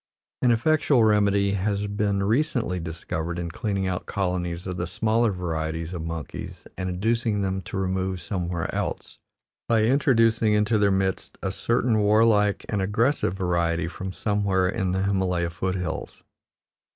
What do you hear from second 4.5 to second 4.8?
of